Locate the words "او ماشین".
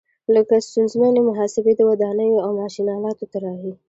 2.45-2.87